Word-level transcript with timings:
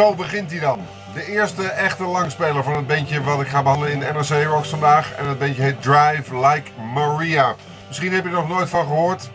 zo 0.00 0.14
begint 0.14 0.50
hij 0.50 0.60
dan. 0.60 0.80
De 1.14 1.26
eerste 1.26 1.62
echte 1.62 2.04
langspeler 2.04 2.62
van 2.62 2.76
het 2.76 2.86
bandje 2.86 3.22
wat 3.22 3.40
ik 3.40 3.46
ga 3.46 3.62
behandelen 3.62 3.92
in 3.92 4.14
NRC 4.14 4.44
Rocks 4.46 4.68
vandaag. 4.68 5.12
En 5.12 5.28
het 5.28 5.38
bandje 5.38 5.62
heet 5.62 5.82
Drive 5.82 6.36
Like 6.36 6.70
Maria. 6.94 7.54
Misschien 7.86 8.12
heb 8.12 8.22
je 8.22 8.28
er 8.28 8.34
nog 8.34 8.48
nooit 8.48 8.68
van 8.68 8.86
gehoord. 8.86 9.30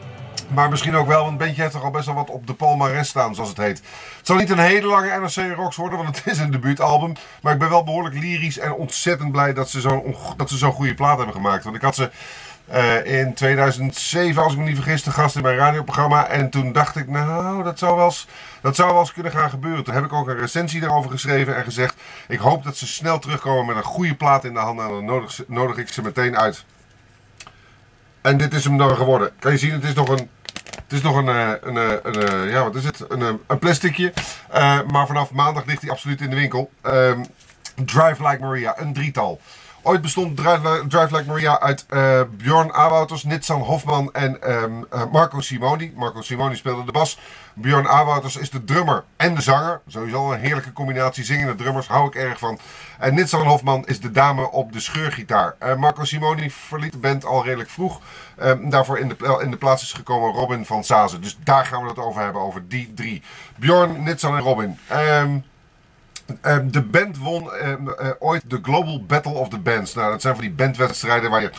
Maar 0.47 0.69
misschien 0.69 0.95
ook 0.95 1.07
wel, 1.07 1.19
want 1.19 1.29
het 1.29 1.39
bandje 1.39 1.61
heeft 1.61 1.73
toch 1.73 1.83
al 1.83 1.91
best 1.91 2.05
wel 2.05 2.15
wat 2.15 2.29
op 2.29 2.47
de 2.47 2.53
palmarès 2.53 3.07
staan, 3.07 3.35
zoals 3.35 3.49
het 3.49 3.57
heet. 3.57 3.81
Het 4.17 4.27
zal 4.27 4.35
niet 4.35 4.49
een 4.49 4.59
hele 4.59 4.87
lange 4.87 5.19
NRC 5.19 5.55
Rocks 5.55 5.75
worden, 5.75 5.97
want 5.97 6.15
het 6.15 6.25
is 6.25 6.37
een 6.37 6.51
debuutalbum. 6.51 7.13
Maar 7.41 7.53
ik 7.53 7.59
ben 7.59 7.69
wel 7.69 7.83
behoorlijk 7.83 8.15
lyrisch 8.15 8.57
en 8.57 8.73
ontzettend 8.73 9.31
blij 9.31 9.53
dat 9.53 9.69
ze 9.69 9.81
zo'n 9.81 10.15
zo'n 10.45 10.71
goede 10.71 10.93
plaat 10.93 11.17
hebben 11.17 11.35
gemaakt. 11.35 11.63
Want 11.63 11.75
ik 11.75 11.81
had 11.81 11.95
ze 11.95 12.11
uh, 12.73 13.19
in 13.19 13.33
2007, 13.33 14.43
als 14.43 14.53
ik 14.53 14.59
me 14.59 14.65
niet 14.65 14.75
vergis, 14.75 15.03
de 15.03 15.11
gast 15.11 15.35
in 15.35 15.41
mijn 15.41 15.55
radioprogramma. 15.55 16.27
En 16.27 16.49
toen 16.49 16.71
dacht 16.71 16.95
ik, 16.95 17.07
nou, 17.07 17.63
dat 17.63 17.79
zou, 17.79 17.95
wel 17.95 18.05
eens, 18.05 18.27
dat 18.61 18.75
zou 18.75 18.91
wel 18.91 18.99
eens 18.99 19.13
kunnen 19.13 19.31
gaan 19.31 19.49
gebeuren. 19.49 19.83
Toen 19.83 19.93
heb 19.93 20.03
ik 20.03 20.13
ook 20.13 20.27
een 20.27 20.37
recensie 20.37 20.79
daarover 20.79 21.11
geschreven 21.11 21.55
en 21.55 21.63
gezegd... 21.63 21.95
ik 22.27 22.39
hoop 22.39 22.63
dat 22.63 22.77
ze 22.77 22.87
snel 22.87 23.19
terugkomen 23.19 23.65
met 23.65 23.75
een 23.75 23.91
goede 23.91 24.15
plaat 24.15 24.43
in 24.43 24.53
de 24.53 24.59
handen. 24.59 24.85
En 24.85 25.05
dan 25.05 25.29
nodig, 25.47 25.77
ik 25.77 25.87
ze 25.87 26.01
meteen 26.01 26.37
uit. 26.37 26.65
En 28.21 28.37
dit 28.37 28.53
is 28.53 28.63
hem 28.63 28.77
dan 28.77 28.95
geworden. 28.95 29.31
Kan 29.39 29.51
je 29.51 29.57
zien, 29.57 29.71
het 29.71 29.83
is 29.83 29.93
nog 29.93 30.09
een... 30.09 30.29
Het 30.75 30.93
is 30.93 31.01
nog 31.01 31.15
een, 31.15 31.27
een, 31.27 31.75
een, 31.75 32.33
een 32.33 32.49
ja, 32.49 32.63
wat 32.63 32.75
is 32.75 32.83
het? 32.83 33.05
Een, 33.09 33.39
een 33.47 33.59
plasticje. 33.59 34.13
Maar 34.87 35.07
vanaf 35.07 35.31
maandag 35.31 35.65
ligt 35.65 35.81
hij 35.81 35.91
absoluut 35.91 36.21
in 36.21 36.29
de 36.29 36.35
winkel. 36.35 36.71
Um, 36.83 37.25
Drive 37.75 38.27
Like 38.27 38.39
Maria, 38.39 38.73
een 38.77 38.93
drietal. 38.93 39.39
Ooit 39.87 40.01
bestond 40.01 40.37
Drive, 40.37 40.87
Drive 40.87 41.15
Like 41.15 41.27
Maria 41.27 41.59
uit 41.59 41.85
uh, 41.89 42.21
Bjorn 42.37 42.73
Awouters, 42.73 43.23
Nitsan 43.23 43.61
Hofman 43.61 44.13
en 44.13 44.51
um, 44.51 44.85
uh, 44.93 45.03
Marco 45.11 45.39
Simoni. 45.39 45.93
Marco 45.95 46.21
Simoni 46.21 46.55
speelde 46.55 46.85
de 46.85 46.91
bas. 46.91 47.19
Bjorn 47.53 47.87
Awouters 47.87 48.35
is 48.35 48.49
de 48.49 48.63
drummer 48.63 49.03
en 49.17 49.35
de 49.35 49.41
zanger. 49.41 49.81
Sowieso 49.87 50.31
een 50.31 50.39
heerlijke 50.39 50.73
combinatie 50.73 51.23
zingende 51.23 51.55
drummers, 51.55 51.87
hou 51.87 52.07
ik 52.07 52.15
erg 52.15 52.39
van. 52.39 52.59
En 52.99 53.13
Nitsan 53.13 53.47
Hofman 53.47 53.85
is 53.85 53.99
de 53.99 54.11
dame 54.11 54.51
op 54.51 54.73
de 54.73 54.79
scheurgitaar. 54.79 55.55
Uh, 55.63 55.75
Marco 55.75 56.03
Simoni 56.03 56.51
verliet 56.51 56.91
de 56.91 56.97
band 56.97 57.25
al 57.25 57.43
redelijk 57.43 57.69
vroeg. 57.69 57.99
Um, 58.43 58.69
daarvoor 58.69 58.99
in 58.99 59.07
de, 59.07 59.39
in 59.41 59.51
de 59.51 59.57
plaats 59.57 59.83
is 59.83 59.93
gekomen 59.93 60.33
Robin 60.33 60.65
van 60.65 60.83
Sazen. 60.83 61.21
Dus 61.21 61.37
daar 61.43 61.65
gaan 61.65 61.81
we 61.81 61.89
het 61.89 61.99
over 61.99 62.21
hebben, 62.21 62.41
over 62.41 62.67
die 62.67 62.93
drie. 62.93 63.21
Bjorn, 63.55 64.03
Nitsan 64.03 64.35
en 64.35 64.41
Robin. 64.41 64.79
Um, 65.21 65.43
de 66.71 66.81
band 66.81 67.17
won 67.17 67.49
um, 67.65 67.87
uh, 67.87 68.09
ooit 68.19 68.49
de 68.49 68.59
Global 68.61 69.03
Battle 69.05 69.33
of 69.33 69.49
the 69.49 69.59
Bands. 69.59 69.93
Nou, 69.93 70.11
dat 70.11 70.21
zijn 70.21 70.33
van 70.33 70.43
die 70.43 70.53
bandwedstrijden 70.53 71.29
waar 71.29 71.41
je. 71.41 71.49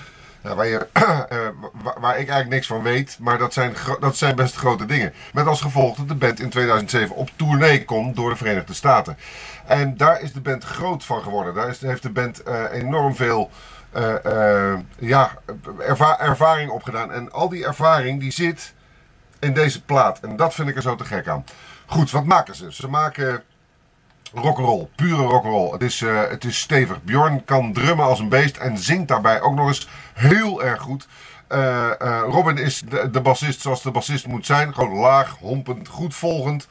Waar, 0.43 0.67
je 0.67 0.87
uh, 1.33 1.49
waar, 1.81 2.11
ik 2.11 2.17
eigenlijk 2.17 2.49
niks 2.49 2.67
van 2.67 2.83
weet. 2.83 3.17
Maar 3.21 3.39
dat 3.39 3.53
zijn, 3.53 3.75
dat 4.01 4.17
zijn 4.17 4.37
best 4.37 4.57
grote 4.57 4.87
dingen. 4.87 5.13
Met 5.33 5.47
als 5.47 5.61
gevolg 5.61 5.97
dat 5.97 6.09
de 6.09 6.15
band 6.15 6.41
in 6.41 6.51
2007 6.51 7.17
op 7.17 7.31
tournee 7.37 7.85
komt 7.85 8.17
door 8.17 8.31
de 8.31 8.37
Verenigde 8.37 8.75
Staten. 8.75 9.17
En 9.67 9.97
daar 9.97 10.21
is 10.21 10.33
de 10.33 10.41
band 10.41 10.65
groot 10.65 11.05
van 11.05 11.23
geworden. 11.23 11.55
Daar 11.55 11.77
heeft 11.81 12.03
de 12.03 12.11
band 12.11 12.43
enorm 12.73 13.17
veel. 13.17 13.51
ja, 14.99 15.31
erva 15.79 16.21
ervaring 16.21 16.71
opgedaan. 16.71 17.13
En 17.13 17.33
al 17.33 17.49
die 17.49 17.67
ervaring 17.67 18.21
die 18.21 18.33
zit 18.33 18.75
in 19.39 19.55
deze 19.55 19.85
plaat. 19.85 20.21
En 20.21 20.37
dat 20.37 20.55
vind 20.55 20.69
ik 20.69 20.77
er 20.77 20.83
zo 20.83 20.95
te 20.95 21.05
gek 21.05 21.29
aan. 21.29 21.45
Goed, 21.87 22.11
wat 22.11 22.25
maken 22.25 22.55
ze? 22.55 22.73
Ze 22.73 22.89
maken 22.89 23.43
rock'n'roll, 24.35 24.89
pure 24.95 25.23
rock'n'roll. 25.23 25.73
Het 25.73 25.83
is, 25.83 26.01
uh, 26.01 26.21
het 26.29 26.45
is 26.45 26.59
stevig. 26.59 27.03
Bjorn 27.03 27.45
kan 27.45 27.73
drummen 27.73 28.07
als 28.07 28.19
een 28.19 28.29
beest 28.29 28.57
en 28.57 28.79
zingt 28.79 29.09
daarbij 29.09 29.41
ook 29.41 29.55
nog 29.55 29.67
eens 29.67 29.89
heel 30.15 30.65
erg 30.65 30.81
goed. 30.81 31.07
Uh, 31.53 31.91
uh, 32.03 32.23
Robin 32.29 32.59
is 32.59 32.83
de, 32.89 33.11
de 33.11 33.21
bassist 33.21 33.61
zoals 33.61 33.83
de 33.83 33.91
bassist 33.91 34.27
moet 34.27 34.47
zijn. 34.47 34.75
Gewoon 34.75 34.99
laag, 34.99 35.37
hompend, 35.41 35.89
goed 35.89 36.15
volgend. 36.15 36.69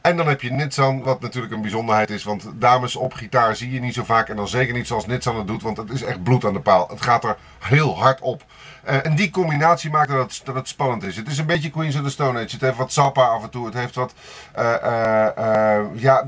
En 0.00 0.16
dan 0.16 0.26
heb 0.26 0.42
je 0.42 0.50
Nitsan, 0.50 1.02
wat 1.02 1.20
natuurlijk 1.20 1.52
een 1.52 1.60
bijzonderheid 1.60 2.10
is. 2.10 2.24
Want 2.24 2.50
dames 2.54 2.96
op 2.96 3.12
gitaar 3.12 3.56
zie 3.56 3.70
je 3.70 3.80
niet 3.80 3.94
zo 3.94 4.04
vaak. 4.04 4.28
En 4.28 4.36
dan 4.36 4.48
zeker 4.48 4.74
niet 4.74 4.86
zoals 4.86 5.06
Nitsan 5.06 5.36
het 5.36 5.46
doet. 5.46 5.62
Want 5.62 5.76
het 5.76 5.90
is 5.90 6.02
echt 6.02 6.22
bloed 6.22 6.44
aan 6.44 6.52
de 6.52 6.60
paal. 6.60 6.88
Het 6.88 7.02
gaat 7.02 7.24
er 7.24 7.36
heel 7.58 7.98
hard 7.98 8.20
op. 8.20 8.44
En 8.82 9.14
die 9.14 9.30
combinatie 9.30 9.90
maakt 9.90 10.08
dat 10.08 10.40
dat 10.44 10.54
het 10.54 10.68
spannend 10.68 11.02
is. 11.02 11.16
Het 11.16 11.28
is 11.28 11.38
een 11.38 11.46
beetje 11.46 11.70
Queens 11.70 11.96
of 11.96 12.02
the 12.02 12.10
Stone 12.10 12.38
Age. 12.38 12.52
Het 12.52 12.60
heeft 12.60 12.76
wat 12.76 12.92
Zappa 12.92 13.22
af 13.22 13.42
en 13.42 13.50
toe. 13.50 13.64
Het 13.64 13.74
heeft 13.74 13.94
wat... 13.94 14.14
ja 15.94 16.26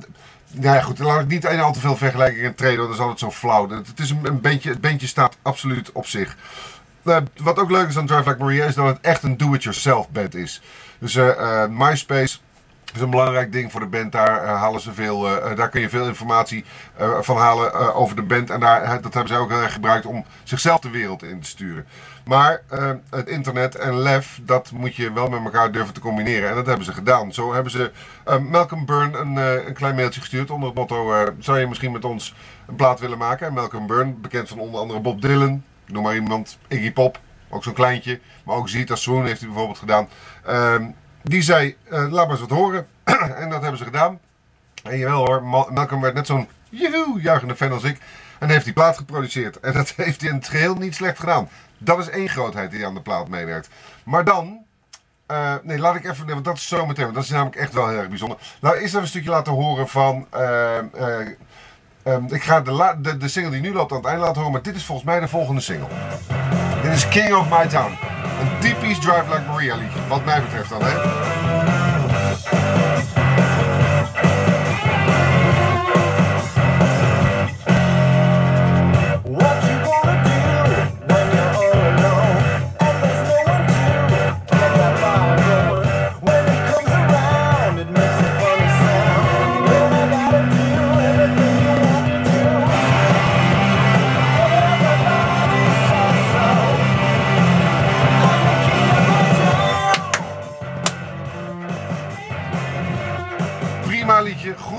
ja, 0.61 0.81
goed, 0.81 0.99
laat 0.99 1.21
ik 1.21 1.29
niet 1.29 1.47
al 1.47 1.73
te 1.73 1.81
veel 1.81 1.97
vergelijkingen 1.97 2.55
treden, 2.55 2.79
dan 2.79 2.93
is 2.93 2.99
altijd 2.99 3.19
zo 3.19 3.31
flauw. 3.31 3.69
Het, 3.69 3.99
is 3.99 4.11
een, 4.11 4.41
bandje, 4.41 4.69
het 4.69 4.81
bandje 4.81 5.07
staat 5.07 5.37
absoluut 5.43 5.93
op 5.93 6.07
zich. 6.07 6.37
Uh, 7.05 7.17
wat 7.37 7.59
ook 7.59 7.71
leuk 7.71 7.89
is 7.89 7.97
aan 7.97 8.07
Drive 8.07 8.29
Like 8.29 8.45
Maria 8.45 8.65
is 8.65 8.75
dat 8.75 8.87
het 8.87 8.99
echt 9.01 9.23
een 9.23 9.37
do-it-yourself 9.37 10.09
band 10.11 10.35
is. 10.35 10.63
Dus 10.99 11.15
uh, 11.15 11.27
uh, 11.27 11.67
MySpace 12.93 12.97
is 12.97 13.01
een 13.01 13.11
belangrijk 13.11 13.53
ding 13.53 13.71
voor 13.71 13.81
de 13.81 13.87
band. 13.87 14.13
Daar 14.13 14.47
halen 14.47 14.81
ze 14.81 14.93
veel, 14.93 15.21
daar 15.57 15.69
kun 15.69 15.81
je 15.81 15.89
veel 15.89 16.07
informatie 16.07 16.65
van 17.21 17.37
halen 17.37 17.95
over 17.95 18.17
de 18.17 18.23
band. 18.23 18.51
En 18.51 18.61
daar, 18.61 19.03
dat 19.03 19.15
hebben 19.15 19.33
ze 19.33 19.39
ook 19.41 19.51
heel 19.51 19.63
erg 19.63 19.73
gebruikt 19.73 20.07
om 20.07 20.25
zichzelf 20.43 20.81
de 20.81 20.91
wereld 20.91 21.23
in 21.23 21.41
te 21.41 21.49
sturen. 21.49 21.87
Maar 22.25 22.63
het 23.11 23.29
internet 23.29 23.75
en 23.75 23.99
lef, 23.99 24.41
dat 24.43 24.71
moet 24.71 24.97
je 24.97 25.13
wel 25.13 25.29
met 25.29 25.45
elkaar 25.45 25.73
durven 25.73 25.95
te 25.95 26.01
combineren. 26.01 26.49
En 26.49 26.55
dat 26.55 26.67
hebben 26.67 26.85
ze 26.85 26.93
gedaan. 26.93 27.33
Zo 27.33 27.53
hebben 27.53 27.73
ze 27.73 27.93
Malcolm 28.51 28.87
Byrne 28.87 29.19
een, 29.19 29.37
een, 29.67 29.75
klein 29.75 29.95
mailtje 29.95 30.21
gestuurd 30.21 30.51
onder 30.51 30.69
het 30.69 30.79
motto... 30.79 31.27
zou 31.39 31.59
je 31.59 31.67
misschien 31.67 31.93
met 31.93 32.05
ons 32.05 32.35
een 32.67 32.77
plaat 32.77 33.01
willen 33.01 33.19
maken? 33.19 33.47
En 33.47 33.53
Malcolm 33.53 33.87
Byrne, 33.87 34.13
bekend 34.13 34.49
van 34.49 34.59
onder 34.59 34.81
andere 34.81 35.01
Bob 35.01 35.23
Dylan, 35.23 35.65
noem 35.87 36.03
maar 36.03 36.15
iemand, 36.15 36.59
Iggy 36.69 36.93
Pop, 36.93 37.21
ook 37.49 37.65
zo'n 37.65 37.73
kleintje. 37.73 38.21
Maar 38.45 38.57
ook 38.57 38.69
Zita 38.69 38.95
Swoon 38.95 39.27
heeft 39.27 39.41
hij 39.41 39.49
bijvoorbeeld 39.49 39.79
gedaan. 39.79 40.09
Ehm, 41.23 41.31
die 41.31 41.43
zei, 41.43 41.77
laat 41.89 42.11
maar 42.11 42.31
eens 42.31 42.41
wat 42.41 42.51
horen. 42.51 42.87
en 43.43 43.51
dat 43.51 43.61
hebben 43.61 43.79
ze 43.79 43.85
gedaan. 43.85 44.19
En 44.83 44.99
jawel 44.99 45.27
hoor, 45.27 45.43
Malcolm 45.73 46.01
werd 46.01 46.15
net 46.15 46.27
zo'n 46.27 46.49
joehoe 46.69 47.21
juichende 47.21 47.57
fan 47.57 47.73
als 47.73 47.85
ik. 47.85 48.01
En 48.39 48.49
heeft 48.49 48.65
die 48.65 48.73
plaat 48.73 48.97
geproduceerd. 48.97 49.61
En 49.61 49.73
dat 49.73 49.93
heeft 49.97 50.21
hij 50.21 50.31
in 50.31 50.37
het 50.37 50.49
geheel 50.49 50.75
niet 50.75 50.95
slecht 50.95 51.19
gedaan. 51.19 51.49
Dat 51.79 51.99
is 51.99 52.09
één 52.09 52.29
grootheid 52.29 52.71
die 52.71 52.87
aan 52.87 52.95
de 52.95 53.01
plaat 53.01 53.29
meewerkt. 53.29 53.69
Maar 54.05 54.25
dan. 54.25 54.61
Uh, 55.31 55.55
nee, 55.63 55.79
laat 55.79 55.95
ik 55.95 56.05
even. 56.05 56.27
Want 56.27 56.45
dat 56.45 56.57
is 56.57 56.69
zo 56.69 56.87
meteen. 56.87 57.05
Want 57.05 57.15
dat 57.15 57.25
is 57.25 57.31
namelijk 57.31 57.57
echt 57.57 57.73
wel 57.73 57.89
heel 57.89 57.99
erg 57.99 58.09
bijzonder. 58.09 58.39
Nou, 58.61 58.75
eerst 58.75 58.87
even 58.87 59.01
een 59.01 59.07
stukje 59.07 59.31
laten 59.31 59.53
horen 59.53 59.89
van. 59.89 60.27
Uh, 60.35 60.77
um, 62.05 62.27
ik 62.29 62.43
ga 62.43 62.61
de, 62.61 62.97
de, 63.01 63.17
de, 63.17 63.29
single 63.29 63.51
die 63.51 63.61
nu 63.61 63.73
loopt 63.73 63.91
aan 63.91 63.97
het 63.97 64.07
einde 64.07 64.21
laten 64.21 64.37
horen. 64.37 64.53
Maar 64.53 64.63
dit 64.63 64.77
is 64.77 64.85
volgens 64.85 65.07
mij 65.07 65.21
de 65.21 65.29
volgende 65.29 65.61
single. 65.61 65.89
Dit 66.83 66.93
is 66.93 67.09
King 67.09 67.35
of 67.35 67.49
My 67.51 67.69
Town. 67.69 68.22
Een 68.43 68.59
typisch 68.61 68.99
Drive 68.99 69.25
Like 69.29 69.43
Maria 69.49 69.77
liedje. 69.77 69.99
Wat 70.09 70.25
mij 70.25 70.43
betreft 70.43 70.69
dan, 70.69 70.81
hè. 70.83 71.42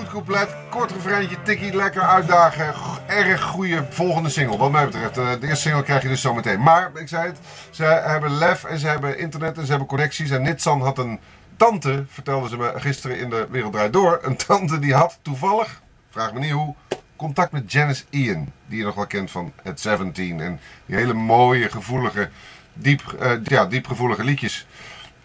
Couplet, 0.09 0.55
kort 0.69 0.91
refreintje, 0.91 1.41
tikkie, 1.43 1.75
lekker 1.75 2.01
uitdagen. 2.01 2.73
Erg 3.07 3.41
goede 3.41 3.85
volgende 3.89 4.29
single, 4.29 4.57
wat 4.57 4.71
mij 4.71 4.85
betreft. 4.85 5.17
Eh, 5.17 5.31
de 5.39 5.47
eerste 5.47 5.61
single 5.61 5.83
krijg 5.83 6.01
je 6.01 6.07
dus 6.07 6.21
zo 6.21 6.33
meteen. 6.33 6.61
Maar, 6.61 6.91
ik 6.95 7.07
zei 7.07 7.25
het, 7.25 7.37
ze 7.69 7.83
hebben 7.83 8.37
lef 8.37 8.63
en 8.63 8.79
ze 8.79 8.87
hebben 8.87 9.17
internet 9.17 9.57
en 9.57 9.63
ze 9.63 9.69
hebben 9.69 9.87
connecties. 9.87 10.29
En 10.29 10.41
Nitsan 10.41 10.81
had 10.81 10.97
een 10.97 11.19
tante, 11.57 12.05
vertelde 12.07 12.49
ze 12.49 12.57
me 12.57 12.71
gisteren 12.75 13.19
in 13.19 13.29
de 13.29 13.47
Wereld 13.49 13.73
Draait 13.73 13.93
Door. 13.93 14.19
Een 14.21 14.35
tante 14.35 14.79
die 14.79 14.93
had 14.93 15.19
toevallig, 15.21 15.81
vraag 16.09 16.33
me 16.33 16.39
niet 16.39 16.51
hoe, 16.51 16.75
contact 17.15 17.51
met 17.51 17.71
Janice 17.71 18.03
Ian. 18.09 18.51
Die 18.65 18.77
je 18.77 18.85
nog 18.85 18.95
wel 18.95 19.07
kent 19.07 19.31
van 19.31 19.51
Het 19.63 19.79
17. 19.79 20.41
En 20.41 20.59
die 20.85 20.95
hele 20.95 21.13
mooie, 21.13 21.69
gevoelige, 21.69 22.29
diep, 22.73 23.01
uh, 23.21 23.31
ja, 23.43 23.65
diepgevoelige 23.65 24.23
liedjes. 24.23 24.67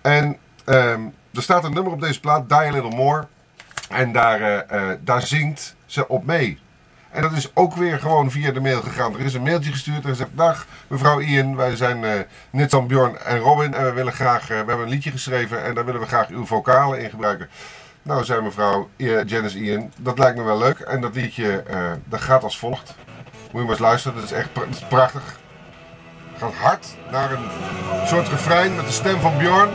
En 0.00 0.36
um, 0.66 1.14
er 1.32 1.42
staat 1.42 1.64
een 1.64 1.74
nummer 1.74 1.92
op 1.92 2.00
deze 2.00 2.20
plaat, 2.20 2.48
Die 2.48 2.58
A 2.58 2.70
Little 2.70 2.96
More. 2.96 3.26
En 3.88 4.12
daar, 4.12 4.40
uh, 4.40 4.90
daar 5.00 5.23
zingt 5.23 5.75
ze 5.87 6.08
op 6.08 6.25
mee. 6.25 6.58
En 7.11 7.23
dat 7.23 7.32
is 7.32 7.50
ook 7.55 7.75
weer 7.75 7.99
gewoon 7.99 8.31
via 8.31 8.52
de 8.52 8.61
mail 8.61 8.81
gegaan. 8.81 9.14
Er 9.14 9.25
is 9.25 9.35
een 9.35 9.43
mailtje 9.43 9.70
gestuurd 9.70 10.02
en 10.02 10.08
gezegd: 10.08 10.31
Dag 10.32 10.67
mevrouw 10.87 11.20
Ian, 11.20 11.56
wij 11.56 11.76
zijn 11.76 12.02
uh, 12.02 12.11
Nitsan, 12.50 12.87
Bjorn 12.87 13.19
en 13.19 13.38
Robin. 13.38 13.75
En 13.75 13.85
we 13.85 13.93
willen 13.93 14.12
graag, 14.12 14.43
uh, 14.43 14.49
we 14.49 14.55
hebben 14.55 14.81
een 14.81 14.88
liedje 14.88 15.11
geschreven 15.11 15.64
en 15.64 15.75
daar 15.75 15.85
willen 15.85 16.00
we 16.00 16.06
graag 16.06 16.29
uw 16.29 16.46
vocalen 16.46 17.00
in 17.00 17.11
gebruiken. 17.11 17.49
Nou, 18.02 18.25
zei 18.25 18.40
mevrouw 18.40 18.88
Janice 18.96 19.58
Ian, 19.58 19.93
dat 19.96 20.19
lijkt 20.19 20.37
me 20.37 20.43
wel 20.43 20.58
leuk. 20.58 20.79
En 20.79 21.00
dat 21.00 21.14
liedje, 21.14 21.62
dat 22.05 22.20
gaat 22.20 22.43
als 22.43 22.58
volgt. 22.58 22.94
Moet 23.43 23.52
je 23.52 23.58
maar 23.58 23.69
eens 23.69 23.79
luisteren, 23.79 24.17
dat 24.17 24.25
is 24.25 24.32
echt 24.32 24.49
prachtig. 24.88 25.38
Het 26.32 26.43
gaat 26.43 26.55
hard 26.55 26.87
naar 27.11 27.32
een 27.32 28.06
soort 28.06 28.29
refrein 28.29 28.76
met 28.76 28.87
de 28.87 28.93
stem 28.93 29.20
van 29.20 29.38
Bjorn. 29.38 29.69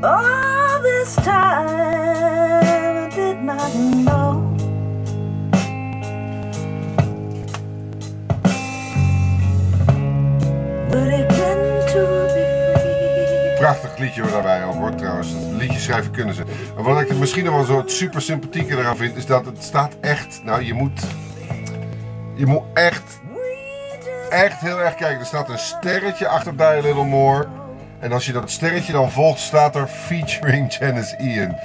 All 0.00 0.80
this 0.80 1.14
time 1.16 1.66
I 2.96 3.08
did 3.14 3.42
not 3.42 3.72
know. 4.04 4.42
Would 10.90 11.12
it 11.12 11.28
been 11.28 11.86
to 11.92 12.06
be 12.26 12.44
free? 12.78 13.56
Prachtig 13.58 13.98
liedje 13.98 14.22
we 14.22 14.30
daarbij 14.30 14.64
ook 14.64 14.74
hoor 14.74 14.94
trouwens. 14.94 15.32
Dat 15.32 15.60
liedje 15.60 15.78
schrijven 15.78 16.10
kunnen 16.10 16.34
ze. 16.34 16.44
Maar 16.74 16.84
wat 16.84 17.00
ik 17.00 17.16
misschien 17.16 17.44
nog 17.44 17.54
wel 17.54 17.64
zo 17.64 17.76
het 17.76 17.90
super 17.90 18.22
sympathieke 18.22 18.76
eraan 18.76 18.96
vind, 18.96 19.16
is 19.16 19.26
dat 19.26 19.46
het 19.46 19.62
staat 19.62 19.96
echt. 20.00 20.40
Nou, 20.44 20.64
je 20.64 20.74
moet. 20.74 21.00
Je 22.34 22.46
moet 22.46 22.62
echt. 22.74 23.20
Echt 24.30 24.60
heel 24.60 24.80
erg 24.80 24.94
kijken. 24.94 25.20
Er 25.20 25.26
staat 25.26 25.48
een 25.48 25.58
sterretje 25.58 26.28
achter 26.28 26.56
Die 26.56 26.82
Little 26.82 27.04
More. 27.04 27.57
En 28.00 28.12
als 28.12 28.26
je 28.26 28.32
dat 28.32 28.50
sterretje 28.50 28.92
dan 28.92 29.10
volgt, 29.10 29.40
staat 29.40 29.76
er 29.76 29.86
featuring 29.86 30.72
Janice 30.78 31.16
Ian. 31.16 31.56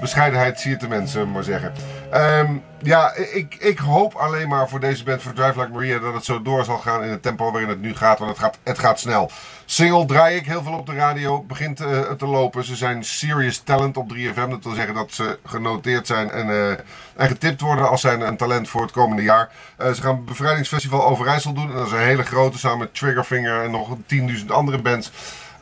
Bescheidenheid 0.00 0.60
zie 0.60 0.70
je 0.70 0.76
te 0.76 0.88
mensen, 0.88 1.30
maar 1.30 1.42
zeggen. 1.42 1.72
Ehm, 2.10 2.52
ja, 2.82 3.14
ik, 3.14 3.54
ik 3.54 3.78
hoop 3.78 4.14
alleen 4.14 4.48
maar 4.48 4.68
voor 4.68 4.80
deze 4.80 5.04
band, 5.04 5.22
voor 5.22 5.32
Drive 5.32 5.60
Like 5.60 5.72
Maria, 5.72 5.98
dat 5.98 6.14
het 6.14 6.24
zo 6.24 6.42
door 6.42 6.64
zal 6.64 6.78
gaan 6.78 7.02
in 7.02 7.10
het 7.10 7.22
tempo 7.22 7.50
waarin 7.50 7.68
het 7.68 7.80
nu 7.80 7.94
gaat. 7.94 8.18
Want 8.18 8.30
het 8.30 8.40
gaat, 8.40 8.58
het 8.62 8.78
gaat 8.78 9.00
snel. 9.00 9.30
Single 9.64 10.04
draai 10.06 10.36
ik 10.36 10.46
heel 10.46 10.62
veel 10.62 10.72
op 10.72 10.86
de 10.86 10.94
radio, 10.94 11.42
begint 11.42 11.80
eh, 11.80 12.00
te 12.00 12.26
lopen. 12.26 12.64
Ze 12.64 12.76
zijn 12.76 13.04
serious 13.04 13.58
talent 13.58 13.96
op 13.96 14.14
3FM. 14.14 14.48
Dat 14.50 14.64
wil 14.64 14.74
zeggen 14.74 14.94
dat 14.94 15.12
ze 15.12 15.38
genoteerd 15.44 16.06
zijn 16.06 16.30
en, 16.30 16.48
eh, 16.48 16.70
en 17.16 17.28
getipt 17.28 17.60
worden 17.60 17.88
als 17.88 18.00
zijn 18.00 18.20
een 18.20 18.36
talent 18.36 18.68
voor 18.68 18.82
het 18.82 18.92
komende 18.92 19.22
jaar. 19.22 19.50
Eh, 19.76 19.92
ze 19.92 20.02
gaan 20.02 20.16
het 20.16 20.24
Bevrijdingsfestival 20.24 21.06
Overijssel 21.06 21.52
doen. 21.52 21.70
En 21.70 21.76
dat 21.76 21.86
is 21.86 21.92
een 21.92 21.98
hele 21.98 22.24
grote, 22.24 22.58
samen 22.58 22.78
met 22.78 22.94
Triggerfinger 22.94 23.62
en 23.62 23.70
nog 23.70 23.96
10.000 24.06 24.50
andere 24.50 24.78
bands. 24.78 25.10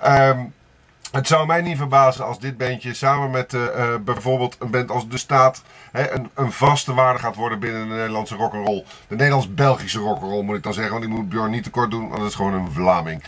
Ehm, 0.02 0.38
het 1.12 1.26
zou 1.26 1.46
mij 1.46 1.60
niet 1.60 1.76
verbazen 1.76 2.25
als 2.25 2.38
dit 2.38 2.56
bandje 2.56 2.94
samen 2.94 3.31
met 3.31 3.54
eh, 3.54 3.64
eh, 3.64 4.00
bijvoorbeeld 4.00 4.56
een 4.58 4.70
band 4.70 4.90
als 4.90 5.08
De 5.08 5.19
Staat 5.19 5.62
hè, 5.90 6.10
een, 6.10 6.31
een 6.34 6.52
vaste 6.52 6.94
waarde 6.94 7.19
gaat 7.19 7.37
worden 7.37 7.58
binnen 7.58 7.88
de 7.88 7.94
Nederlandse 7.94 8.34
rock'n'roll. 8.34 8.84
De 9.08 9.16
Nederlands-Belgische 9.16 9.99
rock'n'roll 9.99 10.43
moet 10.44 10.56
ik 10.56 10.62
dan 10.62 10.75
zeggen, 10.75 10.93
want 10.93 11.04
ik 11.04 11.10
moet 11.10 11.28
Björn 11.28 11.50
niet 11.50 11.62
tekort 11.62 11.90
doen, 11.90 12.08
want 12.08 12.20
dat 12.20 12.28
is 12.28 12.34
gewoon 12.34 12.54
een 12.54 12.70
Vlaming. 12.70 13.22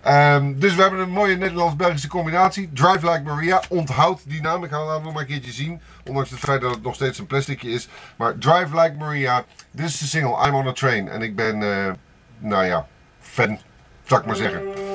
Ehm, 0.00 0.58
dus 0.58 0.74
we 0.74 0.82
hebben 0.82 1.00
een 1.00 1.10
mooie 1.10 1.36
Nederlands-Belgische 1.36 2.08
combinatie. 2.08 2.70
Drive 2.72 3.10
Like 3.10 3.22
Maria. 3.22 3.62
Onthoud 3.68 4.20
die 4.24 4.40
naam. 4.40 4.64
Ik 4.64 4.70
ga 4.70 4.94
hem 4.94 5.02
nog 5.02 5.12
maar 5.12 5.22
een 5.22 5.28
keertje 5.28 5.52
zien. 5.52 5.80
Ondanks 6.06 6.30
het 6.30 6.38
feit 6.38 6.60
dat 6.60 6.74
het 6.74 6.82
nog 6.82 6.94
steeds 6.94 7.18
een 7.18 7.26
plasticje 7.26 7.70
is. 7.70 7.88
Maar 8.16 8.38
Drive 8.38 8.80
Like 8.80 8.94
Maria. 8.98 9.44
Dit 9.70 9.86
is 9.86 9.98
de 9.98 10.06
single 10.06 10.46
I'm 10.46 10.54
on 10.54 10.66
a 10.66 10.72
Train. 10.72 11.08
En 11.08 11.22
ik 11.22 11.36
ben, 11.36 11.62
eh, 11.62 11.92
nou 12.38 12.64
ja, 12.64 12.86
fan. 13.20 13.58
Zou 14.04 14.20
ik 14.20 14.26
maar 14.26 14.36
zeggen. 14.36 14.89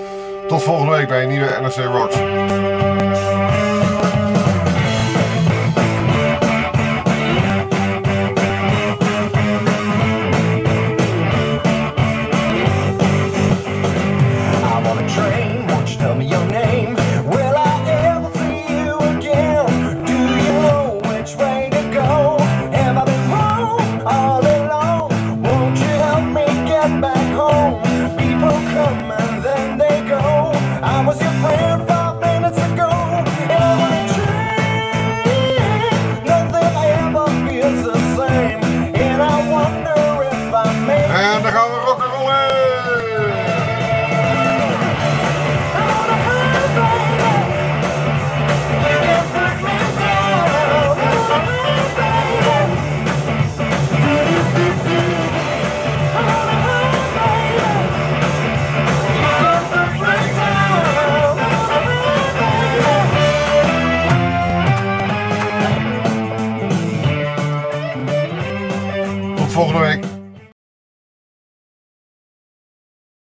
Tot 0.48 0.64
volgende 0.64 0.92
week 0.92 1.08
bij 1.08 1.22
een 1.22 1.30
nieuwe 1.30 1.58
NRC 1.62 1.76
Rocks. 1.76 2.16
aan 41.36 41.42
de 41.42 41.52
gang. 41.52 41.75